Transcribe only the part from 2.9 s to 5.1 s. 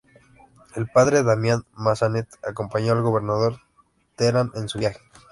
al gobernador Terán en su viaje.